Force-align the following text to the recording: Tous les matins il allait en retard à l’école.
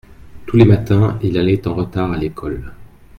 Tous 0.47 0.57
les 0.57 0.65
matins 0.65 1.19
il 1.21 1.37
allait 1.37 1.67
en 1.67 1.75
retard 1.75 2.11
à 2.11 2.17
l’école. 2.17 2.71